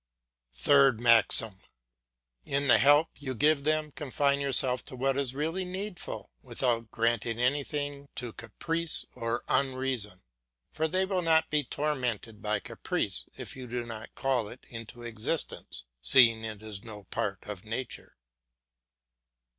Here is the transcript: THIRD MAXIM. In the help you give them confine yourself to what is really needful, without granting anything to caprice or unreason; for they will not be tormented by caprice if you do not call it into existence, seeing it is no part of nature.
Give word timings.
THIRD 0.53 0.99
MAXIM. 0.99 1.59
In 2.43 2.67
the 2.67 2.79
help 2.79 3.21
you 3.21 3.35
give 3.35 3.63
them 3.65 3.91
confine 3.91 4.39
yourself 4.39 4.83
to 4.85 4.95
what 4.95 5.15
is 5.15 5.35
really 5.35 5.63
needful, 5.63 6.31
without 6.41 6.89
granting 6.89 7.37
anything 7.39 8.09
to 8.15 8.33
caprice 8.33 9.05
or 9.13 9.43
unreason; 9.47 10.23
for 10.71 10.87
they 10.87 11.05
will 11.05 11.21
not 11.21 11.51
be 11.51 11.63
tormented 11.63 12.41
by 12.41 12.59
caprice 12.59 13.27
if 13.37 13.55
you 13.55 13.67
do 13.67 13.85
not 13.85 14.15
call 14.15 14.47
it 14.49 14.65
into 14.69 15.03
existence, 15.03 15.83
seeing 16.01 16.43
it 16.43 16.63
is 16.63 16.83
no 16.83 17.03
part 17.03 17.43
of 17.45 17.63
nature. 17.63 18.17